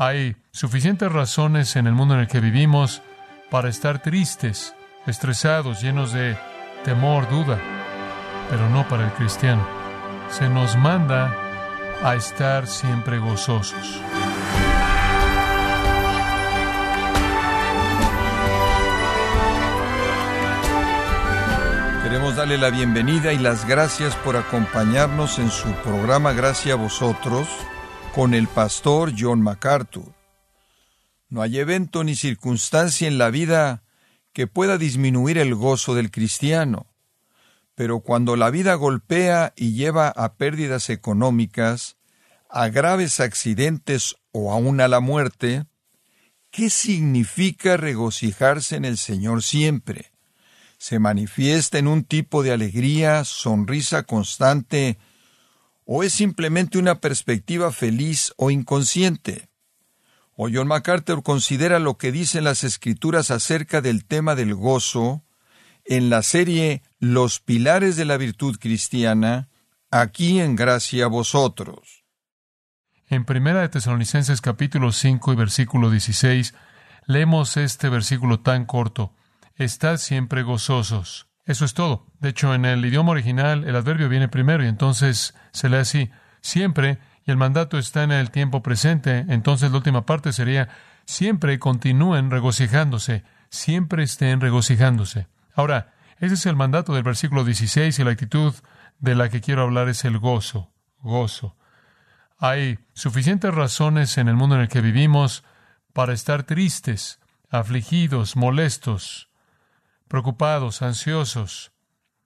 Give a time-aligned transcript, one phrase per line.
[0.00, 3.02] Hay suficientes razones en el mundo en el que vivimos
[3.50, 4.72] para estar tristes,
[5.08, 6.38] estresados, llenos de
[6.84, 7.58] temor, duda,
[8.48, 9.66] pero no para el cristiano.
[10.30, 11.36] Se nos manda
[12.04, 14.00] a estar siempre gozosos.
[22.04, 27.48] Queremos darle la bienvenida y las gracias por acompañarnos en su programa Gracias a vosotros
[28.14, 30.14] con el pastor John MacArthur.
[31.28, 33.82] No hay evento ni circunstancia en la vida
[34.32, 36.86] que pueda disminuir el gozo del cristiano.
[37.74, 41.96] Pero cuando la vida golpea y lleva a pérdidas económicas,
[42.48, 45.66] a graves accidentes o aún a la muerte,
[46.50, 50.12] ¿qué significa regocijarse en el Señor siempre?
[50.78, 54.98] ¿Se manifiesta en un tipo de alegría, sonrisa constante,
[55.90, 59.48] o es simplemente una perspectiva feliz o inconsciente?
[60.36, 65.24] O John MacArthur considera lo que dicen las escrituras acerca del tema del gozo
[65.86, 69.48] en la serie Los pilares de la virtud cristiana,
[69.90, 72.04] aquí en gracia a vosotros.
[73.06, 76.52] En Primera de Tesalonicenses capítulo 5 y versículo 16
[77.06, 79.14] leemos este versículo tan corto:
[79.54, 81.27] Estad siempre gozosos.
[81.48, 82.06] Eso es todo.
[82.20, 86.10] De hecho, en el idioma original el adverbio viene primero y entonces se lee así:
[86.42, 90.68] siempre y el mandato está en el tiempo presente, entonces la última parte sería,
[91.06, 95.26] siempre continúen regocijándose, siempre estén regocijándose.
[95.54, 98.54] Ahora, ese es el mandato del versículo 16 y la actitud
[98.98, 101.56] de la que quiero hablar es el gozo, gozo.
[102.38, 105.44] Hay suficientes razones en el mundo en el que vivimos
[105.94, 109.30] para estar tristes, afligidos, molestos,
[110.08, 111.72] preocupados, ansiosos,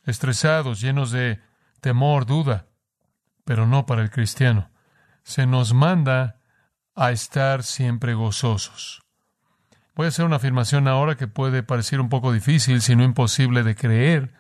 [0.05, 1.41] estresados, llenos de
[1.81, 2.67] temor, duda,
[3.45, 4.73] pero no para el cristiano
[5.23, 6.41] se nos manda
[6.95, 9.03] a estar siempre gozosos.
[9.95, 13.63] Voy a hacer una afirmación ahora que puede parecer un poco difícil, si no imposible
[13.63, 14.35] de creer,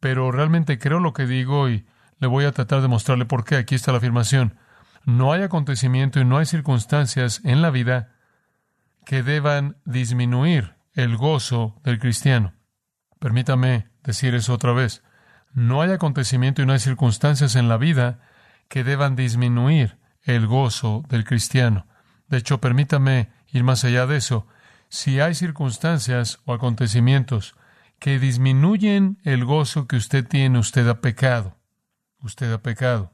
[0.00, 1.86] pero realmente creo lo que digo y
[2.18, 3.56] le voy a tratar de mostrarle por qué.
[3.56, 4.58] Aquí está la afirmación.
[5.04, 8.14] No hay acontecimiento y no hay circunstancias en la vida
[9.04, 12.54] que deban disminuir el gozo del cristiano.
[13.18, 15.02] Permítame decir eso otra vez.
[15.52, 18.20] No hay acontecimiento y no hay circunstancias en la vida
[18.68, 21.86] que deban disminuir el gozo del cristiano.
[22.28, 24.46] De hecho, permítame ir más allá de eso.
[24.88, 27.56] Si hay circunstancias o acontecimientos
[27.98, 31.56] que disminuyen el gozo que usted tiene, usted ha pecado.
[32.20, 33.12] Usted ha pecado.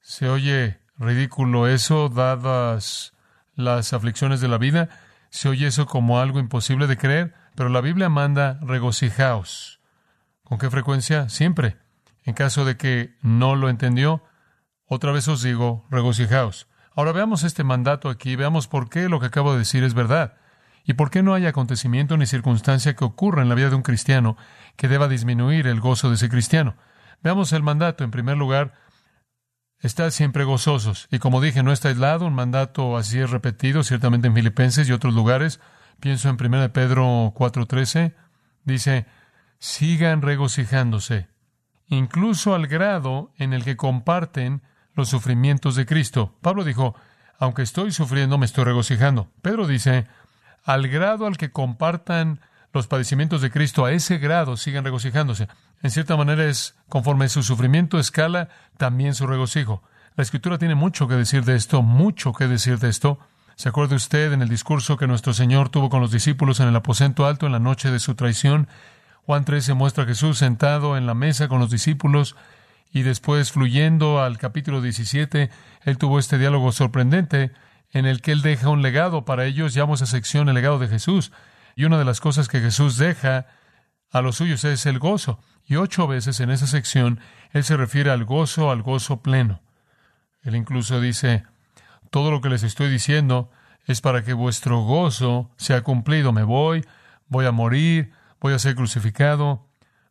[0.00, 3.14] ¿Se oye ridículo eso, dadas
[3.54, 4.88] las aflicciones de la vida?
[5.30, 7.34] ¿Se oye eso como algo imposible de creer?
[7.54, 9.80] Pero la Biblia manda regocijaos.
[10.44, 11.28] ¿Con qué frecuencia?
[11.28, 11.76] Siempre.
[12.24, 14.22] En caso de que no lo entendió,
[14.86, 16.68] otra vez os digo, regocijaos.
[16.94, 20.34] Ahora veamos este mandato aquí, veamos por qué lo que acabo de decir es verdad.
[20.84, 23.82] ¿Y por qué no hay acontecimiento ni circunstancia que ocurra en la vida de un
[23.82, 24.36] cristiano
[24.76, 26.76] que deba disminuir el gozo de ese cristiano?
[27.22, 28.04] Veamos el mandato.
[28.04, 28.74] En primer lugar,
[29.78, 31.06] estad siempre gozosos.
[31.10, 34.92] Y como dije, no está aislado, un mandato así es repetido, ciertamente en Filipenses y
[34.92, 35.60] otros lugares.
[36.02, 38.12] Pienso en 1 Pedro 4:13.
[38.64, 39.06] Dice,
[39.60, 41.28] sigan regocijándose,
[41.86, 44.62] incluso al grado en el que comparten
[44.94, 46.36] los sufrimientos de Cristo.
[46.40, 46.96] Pablo dijo,
[47.38, 49.30] aunque estoy sufriendo, me estoy regocijando.
[49.42, 50.08] Pedro dice,
[50.64, 52.40] al grado al que compartan
[52.72, 55.46] los padecimientos de Cristo, a ese grado sigan regocijándose.
[55.82, 59.84] En cierta manera es conforme su sufrimiento escala, también su regocijo.
[60.16, 63.20] La Escritura tiene mucho que decir de esto, mucho que decir de esto.
[63.56, 66.76] ¿Se acuerda usted en el discurso que nuestro Señor tuvo con los discípulos en el
[66.76, 68.68] aposento alto en la noche de su traición?
[69.24, 72.34] Juan 13 muestra a Jesús sentado en la mesa con los discípulos
[72.92, 75.50] y después, fluyendo al capítulo 17,
[75.82, 77.52] él tuvo este diálogo sorprendente
[77.90, 79.74] en el que él deja un legado para ellos.
[79.74, 81.32] Llamo esa sección el legado de Jesús.
[81.74, 83.46] Y una de las cosas que Jesús deja
[84.10, 85.40] a los suyos es el gozo.
[85.64, 87.20] Y ocho veces en esa sección
[87.52, 89.62] él se refiere al gozo, al gozo pleno.
[90.42, 91.44] Él incluso dice,
[92.12, 93.50] todo lo que les estoy diciendo
[93.86, 96.30] es para que vuestro gozo sea cumplido.
[96.30, 96.84] Me voy,
[97.26, 99.66] voy a morir, voy a ser crucificado,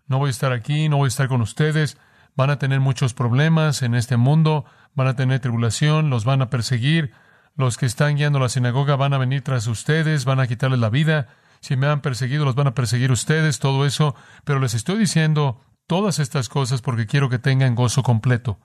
[0.07, 1.99] no voy a estar aquí, no voy a estar con ustedes,
[2.35, 4.65] van a tener muchos problemas en este mundo,
[4.95, 7.13] van a tener tribulación, los van a perseguir,
[7.55, 10.89] los que están guiando la sinagoga van a venir tras ustedes, van a quitarles la
[10.89, 11.27] vida,
[11.59, 15.61] si me han perseguido, los van a perseguir ustedes, todo eso, pero les estoy diciendo
[15.85, 18.57] todas estas cosas porque quiero que tengan gozo completo.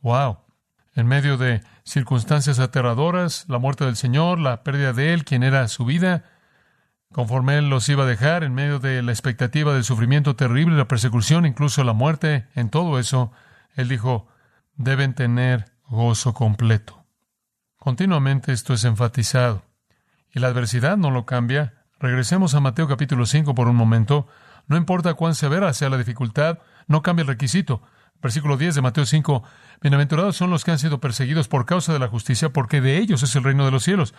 [0.00, 0.43] ¡Wow!
[0.94, 5.66] En medio de circunstancias aterradoras, la muerte del Señor, la pérdida de Él, quien era
[5.66, 6.24] su vida,
[7.12, 10.86] conforme Él los iba a dejar en medio de la expectativa del sufrimiento terrible, la
[10.86, 13.32] persecución, incluso la muerte, en todo eso,
[13.74, 14.28] Él dijo,
[14.76, 17.04] deben tener gozo completo.
[17.76, 19.64] Continuamente esto es enfatizado.
[20.32, 21.74] Y la adversidad no lo cambia.
[21.98, 24.26] Regresemos a Mateo capítulo 5 por un momento.
[24.66, 27.82] No importa cuán severa sea la dificultad, no cambia el requisito.
[28.24, 29.44] Versículo 10 de Mateo 5.
[29.82, 33.22] Bienaventurados son los que han sido perseguidos por causa de la justicia, porque de ellos
[33.22, 34.14] es el reino de los cielos.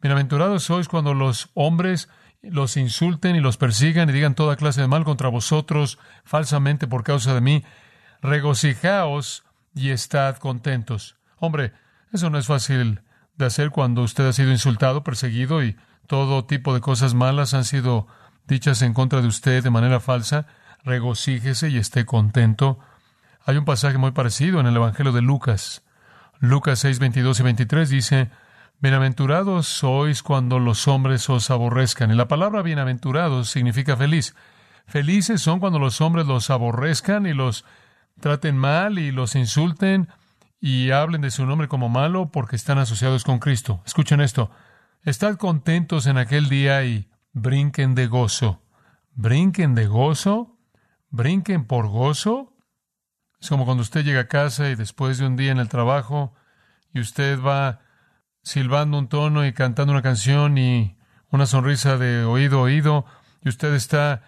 [0.00, 2.08] Bienaventurados sois cuando los hombres
[2.40, 7.04] los insulten y los persigan y digan toda clase de mal contra vosotros falsamente por
[7.04, 7.62] causa de mí.
[8.22, 9.44] Regocijaos
[9.74, 11.16] y estad contentos.
[11.36, 11.74] Hombre,
[12.10, 13.02] eso no es fácil
[13.36, 15.76] de hacer cuando usted ha sido insultado, perseguido y
[16.06, 18.06] todo tipo de cosas malas han sido
[18.46, 20.46] dichas en contra de usted de manera falsa.
[20.84, 22.78] Regocíjese y esté contento.
[23.44, 25.82] Hay un pasaje muy parecido en el Evangelio de Lucas.
[26.38, 28.30] Lucas 6, 22 y 23 dice,
[28.78, 32.12] Bienaventurados sois cuando los hombres os aborrezcan.
[32.12, 34.36] Y la palabra bienaventurados significa feliz.
[34.86, 37.64] Felices son cuando los hombres los aborrezcan y los
[38.20, 40.08] traten mal y los insulten
[40.60, 43.82] y hablen de su nombre como malo porque están asociados con Cristo.
[43.84, 44.52] Escuchen esto.
[45.02, 48.62] Estad contentos en aquel día y brinquen de gozo.
[49.14, 50.56] ¿Brinquen de gozo?
[51.10, 52.51] ¿Brinquen por gozo?
[53.42, 56.32] Es como cuando usted llega a casa y después de un día en el trabajo
[56.94, 57.80] y usted va
[58.44, 60.96] silbando un tono y cantando una canción y
[61.28, 63.04] una sonrisa de oído a oído
[63.42, 64.22] y usted está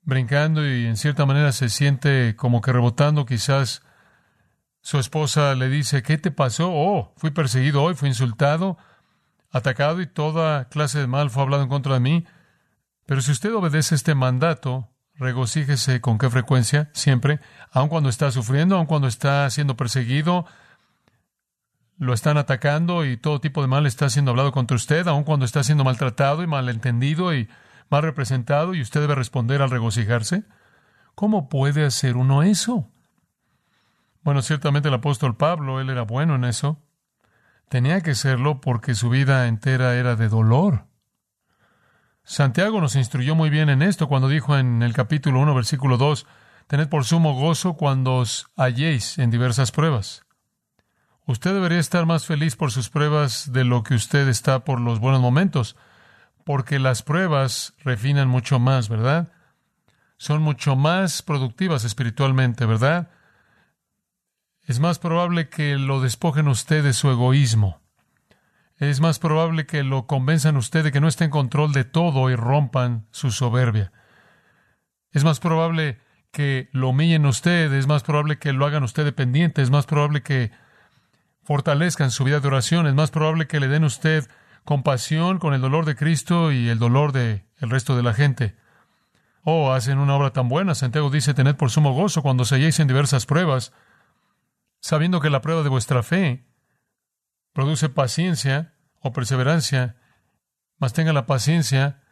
[0.00, 3.82] brincando y en cierta manera se siente como que rebotando, quizás
[4.80, 6.70] su esposa le dice, ¿qué te pasó?
[6.72, 8.78] Oh, fui perseguido hoy, fui insultado,
[9.50, 12.26] atacado y toda clase de mal fue hablado en contra de mí.
[13.04, 17.40] Pero si usted obedece este mandato, regocíjese con qué frecuencia, siempre,
[17.70, 20.46] aun cuando está sufriendo, aun cuando está siendo perseguido,
[21.98, 25.44] lo están atacando y todo tipo de mal está siendo hablado contra usted, aun cuando
[25.44, 27.48] está siendo maltratado y malentendido y
[27.90, 30.44] mal representado, y usted debe responder al regocijarse.
[31.14, 32.90] ¿Cómo puede hacer uno eso?
[34.22, 36.82] Bueno, ciertamente el apóstol Pablo, él era bueno en eso.
[37.68, 40.86] Tenía que serlo porque su vida entera era de dolor.
[42.24, 46.26] Santiago nos instruyó muy bien en esto cuando dijo en el capítulo 1, versículo 2,
[46.66, 50.24] Tened por sumo gozo cuando os halléis en diversas pruebas
[51.26, 55.00] Usted debería estar más feliz por sus pruebas de lo que usted está por los
[55.00, 55.74] buenos momentos,
[56.44, 59.32] porque las pruebas refinan mucho más, ¿verdad?
[60.18, 63.10] Son mucho más productivas espiritualmente, ¿verdad?
[64.66, 67.80] Es más probable que lo despojen usted de su egoísmo.
[68.76, 72.30] Es más probable que lo convenzan usted de que no está en control de todo
[72.30, 73.92] y rompan su soberbia.
[75.12, 76.00] Es más probable
[76.32, 80.22] que lo humillen usted, es más probable que lo hagan usted dependiente, es más probable
[80.22, 80.50] que
[81.44, 82.86] fortalezcan su vida de oración.
[82.86, 84.28] Es más probable que le den usted
[84.64, 88.56] compasión con el dolor de Cristo y el dolor de el resto de la gente.
[89.44, 90.74] Oh, hacen una obra tan buena.
[90.74, 93.72] Santiago dice, tened por sumo gozo cuando se halléis en diversas pruebas,
[94.80, 96.44] sabiendo que la prueba de vuestra fe
[97.54, 99.96] produce paciencia o perseverancia,
[100.78, 102.02] mas tenga la paciencia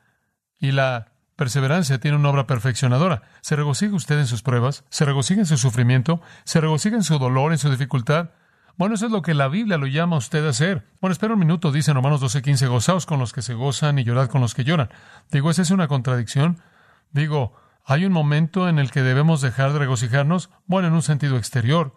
[0.59, 3.23] y la perseverancia tiene una obra perfeccionadora.
[3.43, 4.85] ¿Se regocija usted en sus pruebas?
[4.89, 6.23] ¿Se regocija en su sufrimiento?
[6.45, 8.31] ¿Se regocija en su dolor, en su dificultad?
[8.77, 10.87] Bueno, eso es lo que la Biblia lo llama a usted a hacer.
[11.01, 14.05] Bueno, espera un minuto, dice en Romanos 12:15, gozaos con los que se gozan y
[14.05, 14.89] llorad con los que lloran.
[15.31, 16.63] Digo, ¿esa es una contradicción?
[17.11, 17.55] Digo,
[17.85, 20.51] ¿hay un momento en el que debemos dejar de regocijarnos?
[20.67, 21.95] Bueno, en un sentido exterior.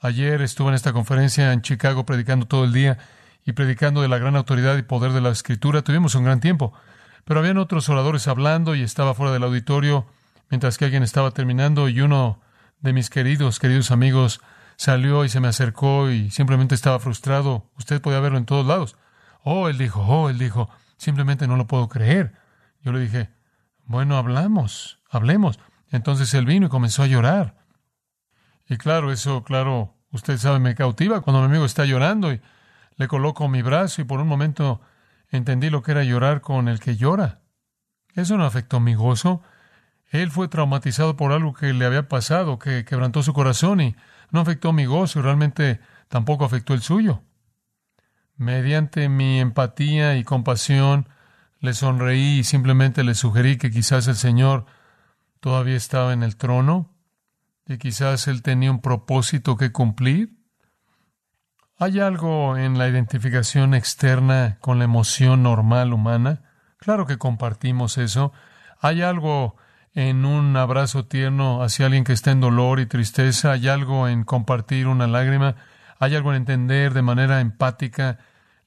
[0.00, 2.98] Ayer estuve en esta conferencia en Chicago predicando todo el día
[3.44, 5.82] y predicando de la gran autoridad y poder de la Escritura.
[5.82, 6.74] Tuvimos un gran tiempo.
[7.24, 10.06] Pero habían otros oradores hablando y estaba fuera del auditorio
[10.50, 12.40] mientras que alguien estaba terminando y uno
[12.80, 14.40] de mis queridos, queridos amigos,
[14.76, 17.70] salió y se me acercó y simplemente estaba frustrado.
[17.78, 18.96] Usted podía verlo en todos lados.
[19.42, 20.68] Oh, él dijo, oh, él dijo,
[20.98, 22.34] simplemente no lo puedo creer.
[22.82, 23.30] Yo le dije,
[23.84, 25.58] bueno, hablamos, hablemos.
[25.90, 27.56] Entonces él vino y comenzó a llorar.
[28.68, 32.40] Y claro, eso, claro, usted sabe, me cautiva cuando mi amigo está llorando y
[32.96, 34.80] le coloco mi brazo y por un momento
[35.28, 37.42] entendí lo que era llorar con el que llora.
[38.14, 39.42] Eso no afectó mi gozo.
[40.10, 43.96] Él fue traumatizado por algo que le había pasado, que quebrantó su corazón y
[44.30, 47.22] no afectó mi gozo y realmente tampoco afectó el suyo.
[48.36, 51.08] Mediante mi empatía y compasión,
[51.60, 54.66] le sonreí y simplemente le sugerí que quizás el Señor
[55.40, 56.95] todavía estaba en el trono
[57.66, 60.30] y quizás Él tenía un propósito que cumplir.
[61.78, 66.42] ¿Hay algo en la identificación externa con la emoción normal humana?
[66.78, 68.32] Claro que compartimos eso.
[68.80, 69.56] Hay algo
[69.94, 74.24] en un abrazo tierno hacia alguien que está en dolor y tristeza, hay algo en
[74.24, 75.56] compartir una lágrima,
[75.98, 78.18] hay algo en entender de manera empática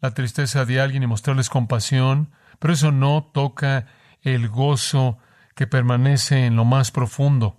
[0.01, 3.85] la tristeza de alguien y mostrarles compasión, pero eso no toca
[4.21, 5.19] el gozo
[5.55, 7.57] que permanece en lo más profundo.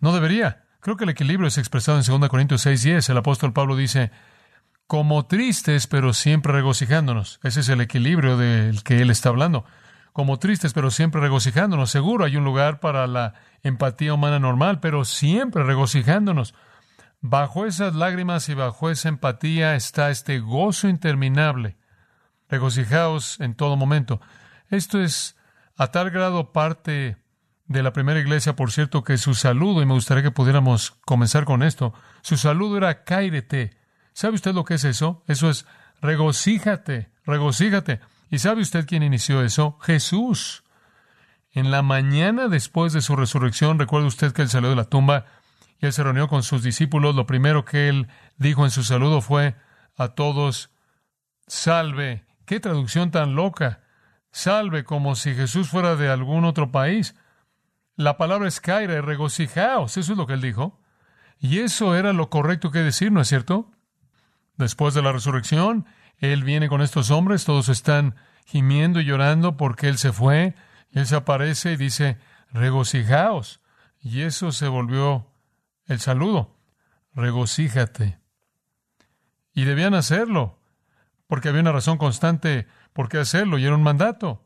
[0.00, 0.65] No debería.
[0.86, 3.10] Creo que el equilibrio es expresado en 2 Corintios 6:10.
[3.10, 4.12] El apóstol Pablo dice,
[4.86, 7.40] como tristes, pero siempre regocijándonos.
[7.42, 9.64] Ese es el equilibrio del que él está hablando.
[10.12, 11.90] Como tristes, pero siempre regocijándonos.
[11.90, 16.54] Seguro hay un lugar para la empatía humana normal, pero siempre regocijándonos.
[17.20, 21.78] Bajo esas lágrimas y bajo esa empatía está este gozo interminable.
[22.48, 24.20] Regocijaos en todo momento.
[24.70, 25.36] Esto es
[25.76, 27.16] a tal grado parte
[27.68, 31.44] de la primera iglesia, por cierto, que su saludo, y me gustaría que pudiéramos comenzar
[31.44, 33.76] con esto, su saludo era cáirete.
[34.12, 35.22] ¿Sabe usted lo que es eso?
[35.26, 35.66] Eso es
[36.00, 38.00] regocíjate, regocíjate.
[38.30, 39.78] ¿Y sabe usted quién inició eso?
[39.82, 40.64] Jesús.
[41.52, 45.24] En la mañana después de su resurrección, recuerda usted que él salió de la tumba
[45.80, 47.14] y él se reunió con sus discípulos.
[47.14, 49.56] Lo primero que él dijo en su saludo fue
[49.96, 50.70] a todos,
[51.46, 52.24] salve.
[52.44, 53.80] ¿Qué traducción tan loca?
[54.30, 57.14] Salve como si Jesús fuera de algún otro país.
[57.96, 59.96] La palabra es caire, regocijaos.
[59.96, 60.78] Eso es lo que él dijo.
[61.38, 63.70] Y eso era lo correcto que decir, ¿no es cierto?
[64.56, 65.86] Después de la resurrección,
[66.18, 70.54] él viene con estos hombres, todos están gimiendo y llorando porque él se fue.
[70.90, 72.18] Y él se aparece y dice,
[72.52, 73.60] regocijaos.
[74.00, 75.32] Y eso se volvió
[75.86, 76.56] el saludo.
[77.14, 78.18] Regocíjate.
[79.54, 80.60] Y debían hacerlo,
[81.26, 84.44] porque había una razón constante por qué hacerlo, y era un mandato.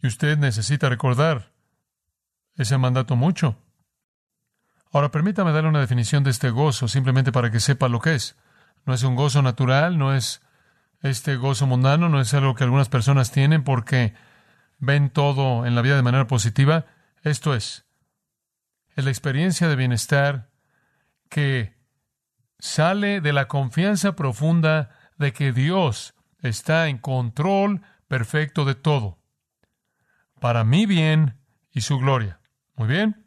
[0.00, 1.51] Y usted necesita recordar
[2.56, 3.56] ese mandato mucho.
[4.92, 8.36] Ahora permítame darle una definición de este gozo, simplemente para que sepa lo que es.
[8.84, 10.42] No es un gozo natural, no es
[11.00, 14.14] este gozo mundano, no es algo que algunas personas tienen porque
[14.78, 16.86] ven todo en la vida de manera positiva.
[17.22, 17.86] Esto es,
[18.94, 20.50] es la experiencia de bienestar
[21.30, 21.74] que
[22.58, 29.18] sale de la confianza profunda de que Dios está en control perfecto de todo,
[30.38, 31.38] para mi bien
[31.70, 32.41] y su gloria.
[32.76, 33.26] Muy bien.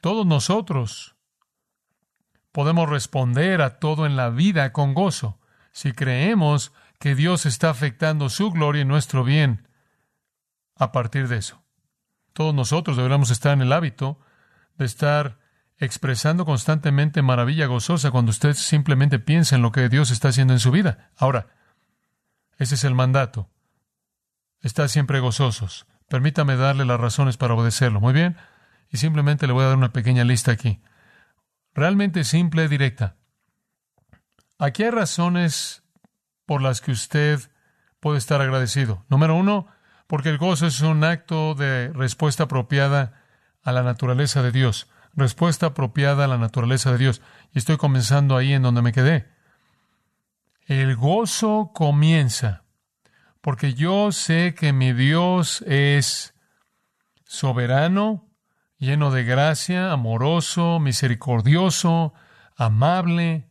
[0.00, 1.16] Todos nosotros
[2.52, 5.40] podemos responder a todo en la vida con gozo
[5.72, 9.68] si creemos que Dios está afectando su gloria y nuestro bien
[10.74, 11.62] a partir de eso.
[12.32, 14.20] Todos nosotros deberíamos estar en el hábito
[14.76, 15.38] de estar
[15.76, 20.60] expresando constantemente maravilla gozosa cuando usted simplemente piensa en lo que Dios está haciendo en
[20.60, 21.10] su vida.
[21.16, 21.48] Ahora,
[22.56, 23.48] ese es el mandato.
[24.60, 25.86] Está siempre gozosos.
[26.08, 28.00] Permítame darle las razones para obedecerlo.
[28.00, 28.36] Muy bien.
[28.90, 30.80] Y simplemente le voy a dar una pequeña lista aquí.
[31.74, 33.16] Realmente simple y directa.
[34.58, 35.82] Aquí hay razones
[36.46, 37.40] por las que usted
[38.00, 39.04] puede estar agradecido.
[39.08, 39.68] Número uno,
[40.06, 43.22] porque el gozo es un acto de respuesta apropiada
[43.62, 44.88] a la naturaleza de Dios.
[45.14, 47.20] Respuesta apropiada a la naturaleza de Dios.
[47.52, 49.28] Y estoy comenzando ahí en donde me quedé.
[50.66, 52.64] El gozo comienza
[53.40, 56.34] porque yo sé que mi Dios es
[57.24, 58.28] soberano,
[58.78, 62.14] lleno de gracia, amoroso, misericordioso,
[62.56, 63.48] amable,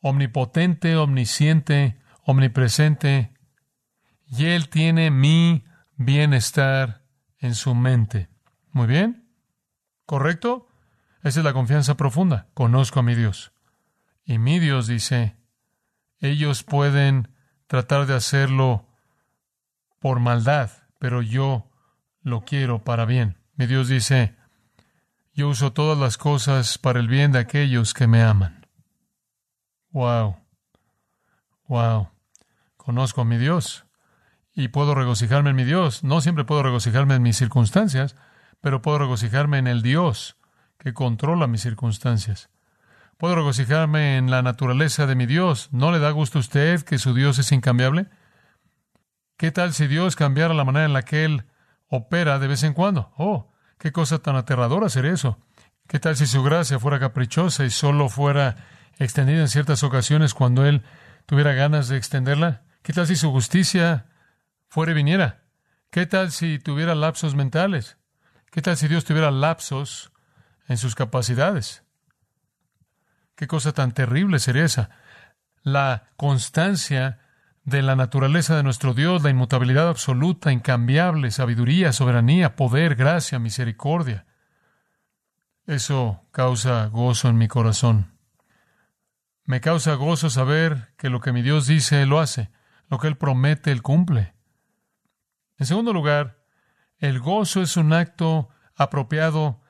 [0.00, 3.32] omnipotente, omnisciente, omnipresente,
[4.26, 5.64] y Él tiene mi
[5.96, 7.02] bienestar
[7.38, 8.28] en su mente.
[8.70, 9.28] Muy bien,
[10.04, 10.68] ¿correcto?
[11.22, 12.48] Esa es la confianza profunda.
[12.54, 13.52] Conozco a mi Dios.
[14.24, 15.36] Y mi Dios dice,
[16.20, 17.28] ellos pueden
[17.68, 18.84] tratar de hacerlo
[20.00, 21.70] por maldad, pero yo
[22.22, 23.36] lo quiero para bien.
[23.54, 24.34] Mi Dios dice,
[25.34, 28.66] yo uso todas las cosas para el bien de aquellos que me aman.
[29.90, 30.36] Wow.
[31.68, 32.08] Wow.
[32.76, 33.84] Conozco a mi Dios
[34.54, 36.02] y puedo regocijarme en mi Dios.
[36.02, 38.16] No siempre puedo regocijarme en mis circunstancias,
[38.60, 40.36] pero puedo regocijarme en el Dios
[40.78, 42.48] que controla mis circunstancias.
[43.18, 45.70] Puedo regocijarme en la naturaleza de mi Dios.
[45.72, 48.06] ¿No le da gusto a usted que su Dios es incambiable?
[49.36, 51.44] ¿Qué tal si Dios cambiara la manera en la que Él
[51.88, 53.12] opera de vez en cuando?
[53.16, 55.40] Oh, qué cosa tan aterradora sería eso.
[55.88, 58.54] ¿Qué tal si su gracia fuera caprichosa y solo fuera
[58.98, 60.84] extendida en ciertas ocasiones cuando Él
[61.26, 62.62] tuviera ganas de extenderla?
[62.82, 64.06] ¿Qué tal si su justicia
[64.68, 65.42] fuera y viniera?
[65.90, 67.98] ¿Qué tal si tuviera lapsos mentales?
[68.52, 70.12] ¿Qué tal si Dios tuviera lapsos
[70.68, 71.82] en sus capacidades?
[73.38, 74.90] Qué cosa tan terrible sería esa.
[75.62, 77.20] La constancia
[77.62, 84.26] de la naturaleza de nuestro Dios, la inmutabilidad absoluta, incambiable, sabiduría, soberanía, poder, gracia, misericordia.
[85.66, 88.12] Eso causa gozo en mi corazón.
[89.44, 92.50] Me causa gozo saber que lo que mi Dios dice, Él lo hace.
[92.88, 94.34] Lo que Él promete, Él cumple.
[95.58, 96.42] En segundo lugar,
[96.98, 99.60] el gozo es un acto apropiado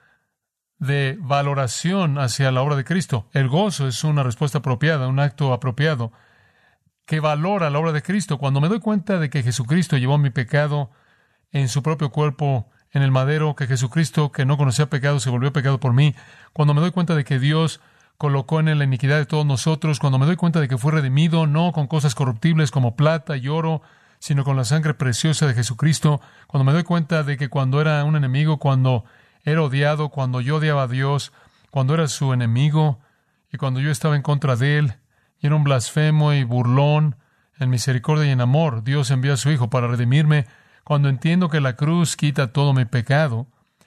[0.78, 3.28] de valoración hacia la obra de Cristo.
[3.32, 6.12] El gozo es una respuesta apropiada, un acto apropiado
[7.04, 8.38] que valora la obra de Cristo.
[8.38, 10.90] Cuando me doy cuenta de que Jesucristo llevó mi pecado
[11.52, 15.52] en su propio cuerpo en el madero, que Jesucristo, que no conocía pecado, se volvió
[15.52, 16.14] pecado por mí,
[16.52, 17.80] cuando me doy cuenta de que Dios
[18.18, 20.92] colocó en él la iniquidad de todos nosotros, cuando me doy cuenta de que fue
[20.92, 23.82] redimido no con cosas corruptibles como plata y oro,
[24.18, 28.02] sino con la sangre preciosa de Jesucristo, cuando me doy cuenta de que cuando era
[28.04, 29.04] un enemigo, cuando
[29.48, 31.32] era odiado, cuando yo odiaba a Dios,
[31.70, 33.00] cuando era su enemigo,
[33.52, 34.94] y cuando yo estaba en contra de él,
[35.40, 37.16] y era un blasfemo y burlón,
[37.58, 40.46] en misericordia y en amor, Dios envió a su Hijo para redimirme,
[40.84, 43.46] cuando entiendo que la cruz quita todo mi pecado,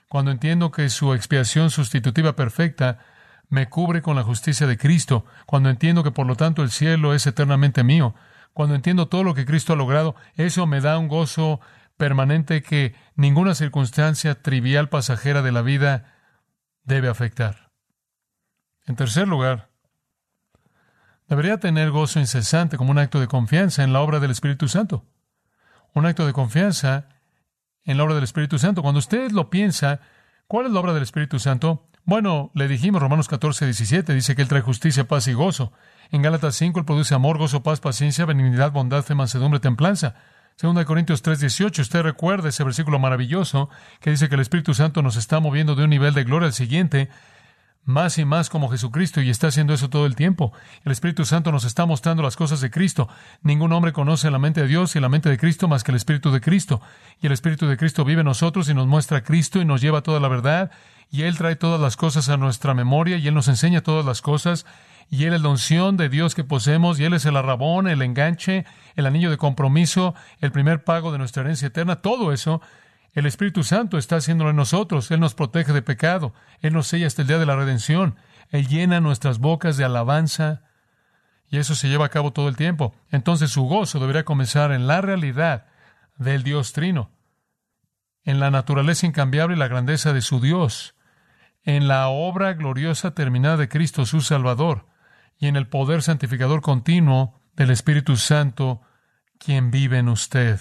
[0.10, 3.00] cuando entiendo que su expiación sustitutiva perfecta
[3.50, 7.13] me cubre con la justicia de Cristo, cuando entiendo que por lo tanto el cielo
[7.13, 8.13] es eternamente mío,
[8.53, 11.62] cuando entiendo todo lo que Cristo ha logrado, eso me da un gozo
[12.01, 16.15] permanente que ninguna circunstancia trivial pasajera de la vida
[16.84, 17.70] debe afectar.
[18.88, 19.70] En tercer lugar,
[21.27, 25.05] debería tener gozo incesante como un acto de confianza en la obra del Espíritu Santo.
[25.93, 27.08] Un acto de confianza
[27.84, 28.81] en la obra del Espíritu Santo.
[28.81, 30.00] Cuando usted lo piensa,
[30.48, 31.88] ¿cuál es la obra del Espíritu Santo?
[32.03, 35.72] Bueno, le dijimos Romanos 14, 17, dice que Él trae justicia, paz y gozo.
[36.10, 40.15] En Gálatas 5, Él produce amor, gozo, paz, paciencia, benignidad, bondad, fe, mansedumbre, templanza.
[40.55, 44.74] Segunda de Corintios 3, 18, usted recuerda ese versículo maravilloso que dice que el Espíritu
[44.74, 47.10] Santo nos está moviendo de un nivel de gloria al siguiente,
[47.84, 50.53] más y más como Jesucristo y está haciendo eso todo el tiempo.
[50.86, 53.10] El Espíritu Santo nos está mostrando las cosas de Cristo.
[53.41, 55.96] Ningún hombre conoce la mente de Dios y la mente de Cristo más que el
[55.96, 56.81] Espíritu de Cristo.
[57.22, 59.81] Y el Espíritu de Cristo vive en nosotros y nos muestra a Cristo y nos
[59.81, 60.72] lleva toda la verdad
[61.10, 64.22] y Él trae todas las cosas a nuestra memoria y Él nos enseña todas las
[64.22, 64.65] cosas
[65.10, 68.01] y Él es la unción de Dios que poseemos y Él es el arrabón, el
[68.01, 68.65] enganche,
[68.96, 72.62] el anillo de compromiso, el primer pago de nuestra herencia eterna, todo eso.
[73.13, 75.12] El Espíritu Santo está haciéndolo en nosotros.
[75.12, 76.34] Él nos protege de pecado.
[76.62, 78.15] Él nos sella hasta el día de la redención.
[78.50, 80.62] Él llena nuestras bocas de alabanza.
[81.50, 82.96] Y eso se lleva a cabo todo el tiempo.
[83.10, 85.65] Entonces su gozo debería comenzar en la realidad
[86.17, 87.12] del Dios Trino,
[88.24, 90.96] en la naturaleza incambiable y la grandeza de su Dios,
[91.63, 94.91] en la obra gloriosa terminada de Cristo su Salvador
[95.42, 98.82] y en el poder santificador continuo del Espíritu Santo,
[99.40, 100.60] quien vive en usted.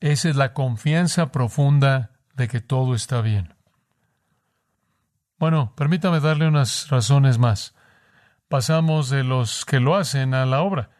[0.00, 3.54] Esa es la confianza profunda de que todo está bien.
[5.38, 7.74] Bueno, permítame darle unas razones más.
[8.48, 10.90] Pasamos de los que lo hacen a la obra.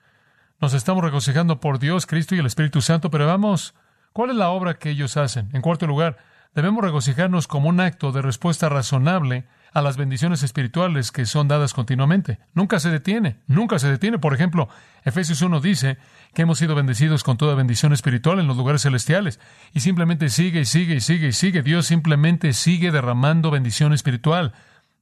[0.60, 3.74] Nos estamos regocijando por Dios, Cristo y el Espíritu Santo, pero vamos,
[4.12, 5.50] ¿cuál es la obra que ellos hacen?
[5.52, 6.18] En cuarto lugar,
[6.54, 11.74] Debemos regocijarnos como un acto de respuesta razonable a las bendiciones espirituales que son dadas
[11.74, 12.38] continuamente.
[12.54, 14.18] Nunca se detiene, nunca se detiene.
[14.18, 14.68] Por ejemplo,
[15.04, 15.98] Efesios 1 dice
[16.34, 19.40] que hemos sido bendecidos con toda bendición espiritual en los lugares celestiales.
[19.72, 21.62] Y simplemente sigue y sigue y sigue y sigue.
[21.62, 24.52] Dios simplemente sigue derramando bendición espiritual.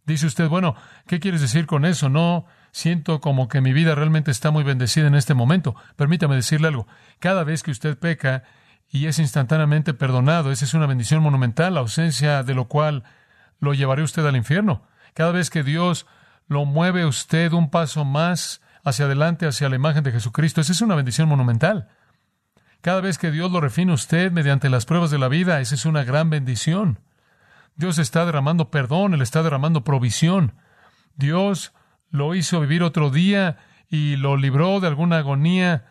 [0.04, 0.74] Dice usted, bueno,
[1.07, 2.09] ¿qué quieres decir con eso?
[2.09, 5.76] No siento como que mi vida realmente está muy bendecida en este momento.
[5.96, 6.87] Permítame decirle algo.
[7.18, 8.44] Cada vez que usted peca,
[8.90, 10.50] y es instantáneamente perdonado.
[10.50, 13.04] Esa es una bendición monumental, la ausencia de lo cual
[13.61, 14.83] lo llevaré usted al infierno.
[15.14, 16.07] Cada vez que Dios
[16.47, 20.81] lo mueve usted un paso más hacia adelante, hacia la imagen de Jesucristo, esa es
[20.81, 21.88] una bendición monumental.
[22.81, 25.85] Cada vez que Dios lo refina usted mediante las pruebas de la vida, esa es
[25.85, 27.01] una gran bendición.
[27.75, 30.55] Dios está derramando perdón, Él está derramando provisión.
[31.16, 31.73] Dios
[32.11, 35.85] lo hizo vivir otro día y lo libró de alguna agonía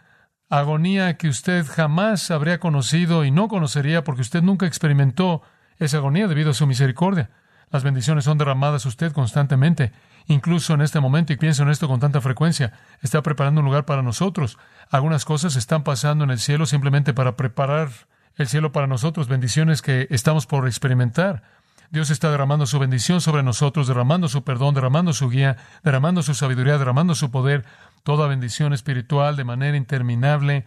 [0.50, 5.42] agonía que usted jamás habría conocido y no conocería porque usted nunca experimentó
[5.78, 7.30] esa agonía debido a su misericordia.
[7.70, 9.92] Las bendiciones son derramadas a usted constantemente,
[10.28, 12.74] incluso en este momento, y pienso en esto con tanta frecuencia.
[13.02, 14.58] Está preparando un lugar para nosotros.
[14.90, 17.90] Algunas cosas están pasando en el cielo simplemente para preparar
[18.38, 21.44] el cielo para nosotros, bendiciones que estamos por experimentar.
[21.90, 26.36] Dios está derramando su bendición sobre nosotros, derramando su perdón, derramando su guía, derramando su
[26.36, 27.66] sabiduría, derramando su poder,
[28.04, 30.66] toda bendición espiritual de manera interminable,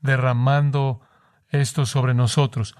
[0.00, 1.00] derramando
[1.50, 2.74] esto sobre nosotros.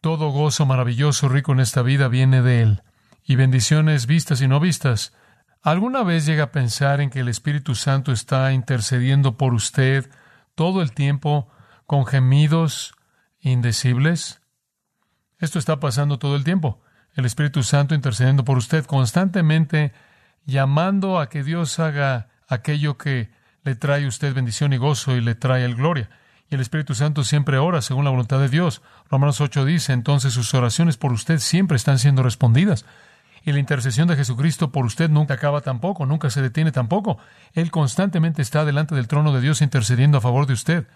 [0.00, 2.82] Todo gozo maravilloso, rico en esta vida, viene de Él,
[3.24, 5.12] y bendiciones vistas y no vistas.
[5.62, 10.08] ¿Alguna vez llega a pensar en que el Espíritu Santo está intercediendo por usted
[10.54, 11.48] todo el tiempo
[11.86, 12.94] con gemidos
[13.40, 14.40] indecibles?
[15.38, 16.80] Esto está pasando todo el tiempo.
[17.14, 19.92] El Espíritu Santo intercediendo por usted constantemente,
[20.44, 23.30] llamando a que Dios haga aquello que
[23.64, 26.10] le trae a usted bendición y gozo y le trae el gloria.
[26.48, 28.82] Y el Espíritu Santo siempre ora según la voluntad de Dios.
[29.10, 32.84] Romanos 8 dice, entonces sus oraciones por usted siempre están siendo respondidas.
[33.44, 37.18] Y la intercesión de Jesucristo por usted nunca acaba tampoco, nunca se detiene tampoco.
[37.52, 40.86] Él constantemente está delante del trono de Dios intercediendo a favor de usted.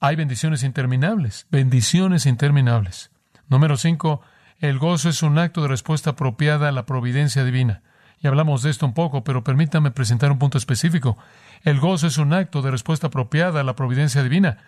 [0.00, 3.10] Hay bendiciones interminables, bendiciones interminables.
[3.48, 4.20] Número 5.
[4.58, 7.82] El gozo es un acto de respuesta apropiada a la providencia divina.
[8.22, 11.18] Y hablamos de esto un poco, pero permítame presentar un punto específico.
[11.64, 14.58] El gozo es un acto de respuesta apropiada a la providencia divina.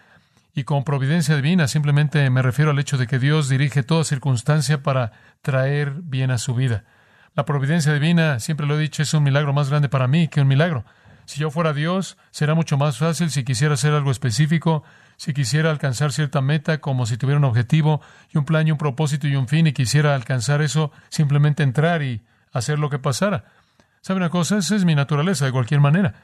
[0.57, 4.83] Y con providencia divina simplemente me refiero al hecho de que Dios dirige toda circunstancia
[4.83, 5.13] para
[5.43, 6.85] traer bien a su vida.
[7.37, 10.41] La providencia divina, siempre lo he dicho, es un milagro más grande para mí que
[10.41, 10.85] un milagro.
[11.25, 14.83] Si yo fuera Dios, será mucho más fácil si quisiera hacer algo específico,
[15.17, 18.01] si quisiera alcanzar cierta meta, como si tuviera un objetivo
[18.33, 22.03] y un plan y un propósito y un fin, y quisiera alcanzar eso, simplemente entrar
[22.03, 22.23] y
[22.55, 23.45] hacer lo que pasara.
[24.01, 24.59] ¿Sabe una cosa?
[24.59, 26.15] Esa es mi naturaleza, de cualquier manera.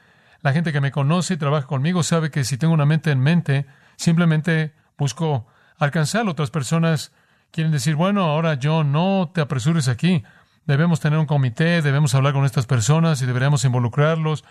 [0.41, 3.19] La gente que me conoce y trabaja conmigo sabe que si tengo una mente en
[3.19, 3.67] mente,
[3.97, 5.45] simplemente busco
[5.77, 6.27] alcanzar.
[6.27, 7.11] Otras personas
[7.51, 10.23] quieren decir, bueno, ahora yo no te apresures aquí.
[10.65, 14.43] Debemos tener un comité, debemos hablar con estas personas y deberíamos involucrarlos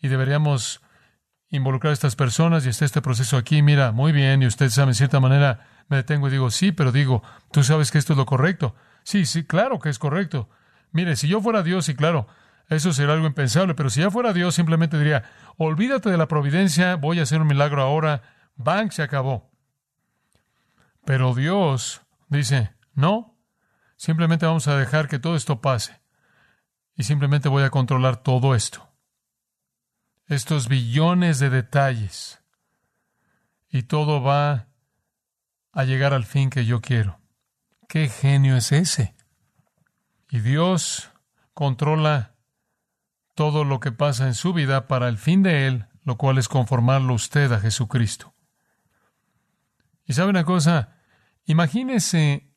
[0.00, 0.80] y deberíamos
[1.50, 3.62] involucrar a estas personas y está este proceso aquí.
[3.62, 6.92] Mira, muy bien, y usted sabe, en cierta manera me detengo y digo, sí, pero
[6.92, 7.22] digo,
[7.52, 8.74] tú sabes que esto es lo correcto.
[9.02, 10.48] Sí, sí, claro que es correcto.
[10.92, 12.26] Mire, si yo fuera Dios, y claro,
[12.68, 15.24] eso sería algo impensable, pero si ya fuera Dios, simplemente diría,
[15.56, 18.22] olvídate de la providencia, voy a hacer un milagro ahora,
[18.56, 19.50] bang, se acabó.
[21.04, 23.38] Pero Dios dice, no,
[23.96, 26.00] simplemente vamos a dejar que todo esto pase
[26.94, 28.88] y simplemente voy a controlar todo esto.
[30.26, 32.42] Estos billones de detalles
[33.70, 34.68] y todo va
[35.72, 37.20] a llegar al fin que yo quiero.
[37.88, 39.14] ¿Qué genio es ese?
[40.30, 41.10] Y Dios
[41.54, 42.34] controla
[43.34, 46.48] todo lo que pasa en su vida para el fin de Él, lo cual es
[46.48, 48.34] conformarlo usted a Jesucristo.
[50.04, 50.96] Y sabe una cosa,
[51.44, 52.48] imagínese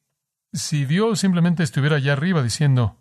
[0.54, 2.98] si Dios simplemente estuviera allá arriba diciendo,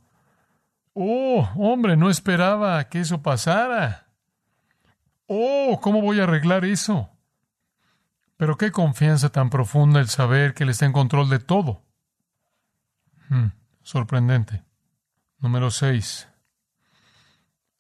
[0.93, 4.09] oh, hombre, no esperaba que eso pasara.
[5.27, 7.11] Oh, ¿cómo voy a arreglar eso?
[8.37, 11.83] Pero qué confianza tan profunda el saber que Él está en control de todo.
[13.29, 13.49] Hmm,
[13.91, 14.63] sorprendente.
[15.41, 16.29] Número 6.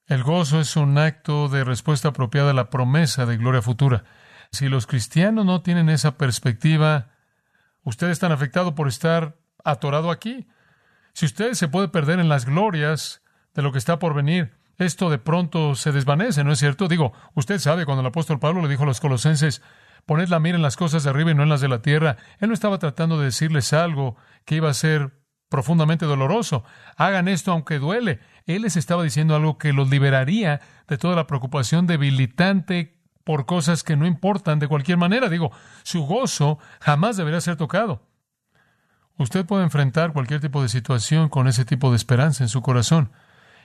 [0.06, 4.02] El gozo es un acto de respuesta apropiada a la promesa de gloria futura.
[4.50, 7.12] Si los cristianos no tienen esa perspectiva,
[7.84, 10.48] ustedes están afectados por estar atorado aquí.
[11.12, 13.22] Si usted se puede perder en las glorias
[13.54, 16.88] de lo que está por venir, esto de pronto se desvanece, ¿no es cierto?
[16.88, 19.62] Digo, usted sabe cuando el apóstol Pablo le dijo a los colosenses,
[20.06, 22.16] poned la mira en las cosas de arriba y no en las de la tierra,
[22.40, 25.19] él no estaba tratando de decirles algo que iba a ser
[25.50, 26.64] profundamente doloroso.
[26.96, 28.20] Hagan esto aunque duele.
[28.46, 33.84] Él les estaba diciendo algo que los liberaría de toda la preocupación debilitante por cosas
[33.84, 35.28] que no importan de cualquier manera.
[35.28, 35.50] Digo,
[35.82, 38.06] su gozo jamás debería ser tocado.
[39.18, 43.12] Usted puede enfrentar cualquier tipo de situación con ese tipo de esperanza en su corazón.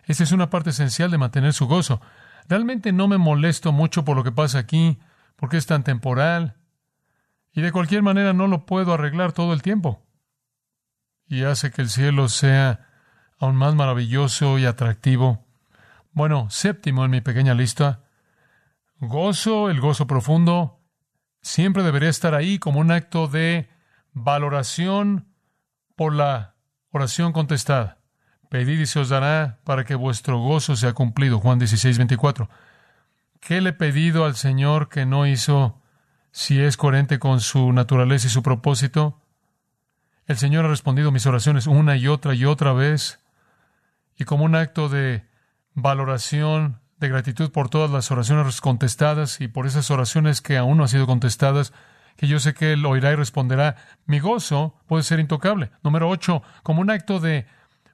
[0.04, 2.02] Esa es una parte esencial de mantener su gozo.
[2.50, 5.00] Realmente no me molesto mucho por lo que pasa aquí,
[5.36, 6.58] porque es tan temporal,
[7.54, 10.05] y de cualquier manera no lo puedo arreglar todo el tiempo
[11.28, 12.88] y hace que el cielo sea
[13.40, 15.46] aún más maravilloso y atractivo.
[16.12, 18.04] Bueno, séptimo en mi pequeña lista,
[19.00, 20.80] gozo, el gozo profundo,
[21.42, 23.70] siempre debería estar ahí como un acto de
[24.14, 25.28] valoración
[25.96, 26.56] por la
[26.92, 28.00] oración contestada.
[28.50, 31.40] Pedid y se os dará para que vuestro gozo sea cumplido.
[31.40, 32.50] Juan 16, 24.
[33.42, 35.82] ¿Qué le he pedido al Señor que no hizo
[36.32, 39.22] si es coherente con su naturaleza y su propósito?
[40.28, 43.20] El Señor ha respondido mis oraciones una y otra y otra vez.
[44.18, 45.24] Y como un acto de
[45.76, 50.84] valoración, de gratitud por todas las oraciones contestadas y por esas oraciones que aún no
[50.84, 51.74] han sido contestadas,
[52.16, 53.76] que yo sé que Él oirá y responderá,
[54.08, 55.70] mi gozo puede ser intocable.
[55.84, 57.46] Número ocho, como un acto de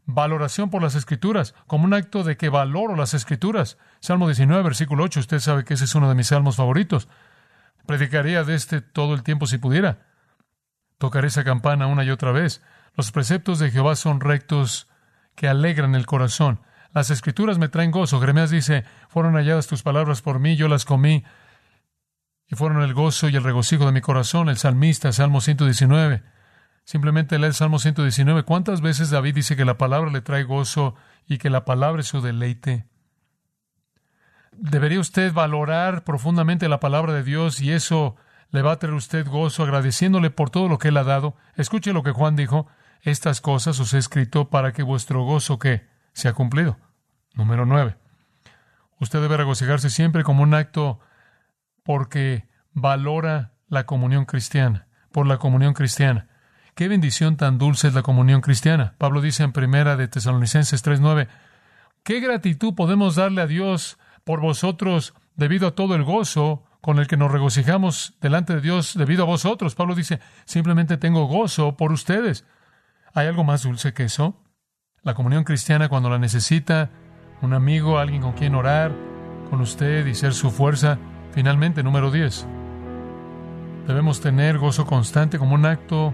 [0.06, 3.78] valoración por las escrituras, como un acto de que valoro las escrituras.
[4.00, 7.10] Salmo 19, versículo 8, usted sabe que ese es uno de mis salmos favoritos.
[7.86, 10.11] Predicaría de este todo el tiempo si pudiera.
[11.02, 12.62] Tocaré esa campana una y otra vez.
[12.96, 14.88] Los preceptos de Jehová son rectos
[15.34, 16.60] que alegran el corazón.
[16.94, 18.20] Las escrituras me traen gozo.
[18.20, 21.24] Jeremías dice, fueron halladas tus palabras por mí, yo las comí,
[22.46, 24.48] y fueron el gozo y el regocijo de mi corazón.
[24.48, 26.22] El salmista, Salmo 119.
[26.84, 28.44] Simplemente lee el Salmo 119.
[28.44, 30.94] ¿Cuántas veces David dice que la palabra le trae gozo
[31.26, 32.86] y que la palabra es su deleite?
[34.52, 38.18] Debería usted valorar profundamente la palabra de Dios y eso
[38.52, 41.36] le va a traer usted gozo agradeciéndole por todo lo que él ha dado.
[41.56, 42.68] Escuche lo que Juan dijo,
[43.02, 45.88] estas cosas os he escrito para que vuestro gozo que
[46.26, 46.78] ha cumplido.
[47.34, 47.96] Número nueve.
[49.00, 51.00] Usted debe regocijarse siempre como un acto
[51.84, 56.28] porque valora la comunión cristiana, por la comunión cristiana.
[56.76, 58.94] Qué bendición tan dulce es la comunión cristiana.
[58.98, 61.28] Pablo dice en primera de Tesalonicenses 3:9,
[62.04, 67.08] qué gratitud podemos darle a Dios por vosotros debido a todo el gozo con el
[67.08, 69.76] que nos regocijamos delante de Dios debido a vosotros.
[69.76, 72.46] Pablo dice, simplemente tengo gozo por ustedes.
[73.14, 74.36] ¿Hay algo más dulce que eso?
[75.04, 76.90] La comunión cristiana cuando la necesita,
[77.42, 78.92] un amigo, alguien con quien orar,
[79.50, 80.98] con usted y ser su fuerza.
[81.32, 82.48] Finalmente, número 10.
[83.88, 86.14] Debemos tener gozo constante como un acto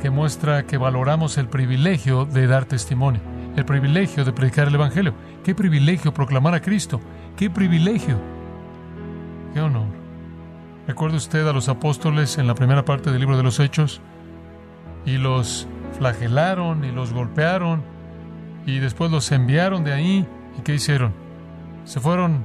[0.00, 3.20] que muestra que valoramos el privilegio de dar testimonio.
[3.56, 5.14] el privilegio de predicar el Evangelio.
[5.42, 7.00] Qué privilegio proclamar a Cristo.
[7.38, 8.35] Qué privilegio.
[9.56, 9.86] Qué honor.
[10.86, 14.02] ¿Recuerda usted a los apóstoles en la primera parte del libro de los Hechos?
[15.06, 15.66] Y los
[15.96, 17.82] flagelaron y los golpearon
[18.66, 20.28] y después los enviaron de ahí.
[20.58, 21.14] ¿Y qué hicieron?
[21.84, 22.44] Se fueron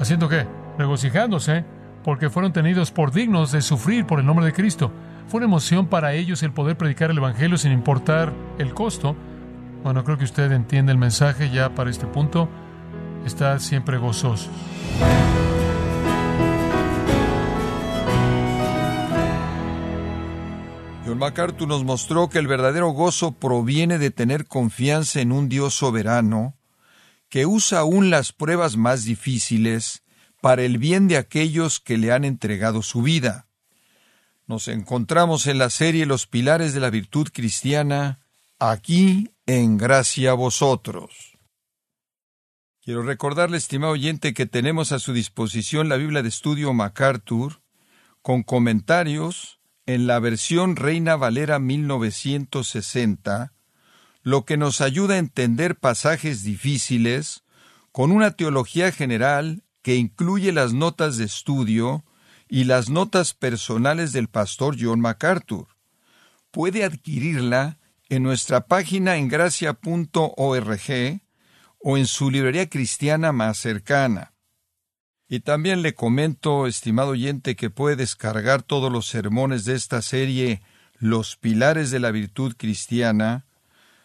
[0.00, 0.46] haciendo qué?
[0.78, 1.66] Regocijándose
[2.02, 4.90] porque fueron tenidos por dignos de sufrir por el nombre de Cristo.
[5.26, 9.14] Fue una emoción para ellos el poder predicar el Evangelio sin importar el costo.
[9.84, 12.48] Bueno, creo que usted entiende el mensaje ya para este punto.
[13.26, 14.48] Está siempre gozoso.
[21.18, 26.56] MacArthur nos mostró que el verdadero gozo proviene de tener confianza en un Dios soberano
[27.28, 30.02] que usa aún las pruebas más difíciles
[30.40, 33.48] para el bien de aquellos que le han entregado su vida.
[34.46, 38.20] Nos encontramos en la serie Los Pilares de la Virtud Cristiana,
[38.58, 41.36] aquí en Gracia a Vosotros.
[42.80, 47.60] Quiero recordarle, estimado oyente, que tenemos a su disposición la Biblia de Estudio MacArthur,
[48.22, 49.57] con comentarios
[49.88, 53.54] en la versión Reina Valera 1960,
[54.22, 57.42] lo que nos ayuda a entender pasajes difíciles
[57.90, 62.04] con una teología general que incluye las notas de estudio
[62.50, 65.68] y las notas personales del pastor John MacArthur.
[66.50, 67.78] Puede adquirirla
[68.10, 70.82] en nuestra página en gracia.org
[71.78, 74.34] o en su librería cristiana más cercana.
[75.28, 80.62] Y también le comento, estimado oyente, que puede descargar todos los sermones de esta serie
[80.98, 83.44] Los Pilares de la Virtud Cristiana,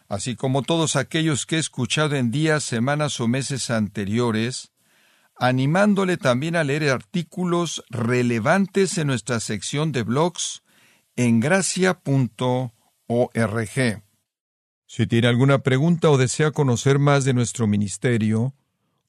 [0.09, 4.73] así como todos aquellos que he escuchado en días, semanas o meses anteriores,
[5.37, 10.61] animándole también a leer artículos relevantes en nuestra sección de blogs
[11.15, 12.73] en gracia.org.
[14.85, 18.53] Si tiene alguna pregunta o desea conocer más de nuestro ministerio,